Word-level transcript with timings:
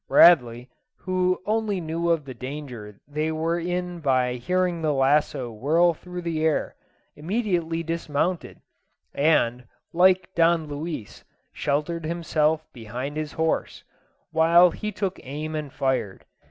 Bradley, 0.07 0.67
who 0.97 1.39
only 1.45 1.79
knew 1.79 2.09
of 2.09 2.25
the 2.25 2.33
danger 2.33 2.99
they 3.07 3.31
were 3.31 3.59
in 3.59 3.99
by 3.99 4.33
hearing 4.33 4.81
the 4.81 4.95
lasso 4.95 5.51
whirl 5.51 5.93
through 5.93 6.23
the 6.23 6.43
air, 6.43 6.73
immediately 7.15 7.83
dismounted, 7.83 8.59
and, 9.13 9.65
like 9.93 10.33
Don 10.33 10.65
Luis, 10.65 11.23
sheltered 11.53 12.03
himself 12.07 12.65
behind 12.73 13.15
his 13.15 13.33
horse, 13.33 13.83
while 14.31 14.71
he 14.71 14.91
took 14.91 15.19
aim 15.21 15.53
and 15.53 15.71
fired. 15.71 16.25